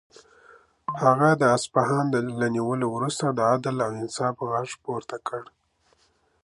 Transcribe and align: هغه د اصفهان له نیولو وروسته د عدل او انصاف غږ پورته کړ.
هغه 1.01 1.29
د 1.41 1.43
اصفهان 1.57 2.05
له 2.41 2.47
نیولو 2.55 2.87
وروسته 2.95 3.25
د 3.29 3.39
عدل 3.51 3.75
او 3.85 3.91
انصاف 4.01 4.35
غږ 4.51 4.69
پورته 4.83 5.17
کړ. 5.27 5.43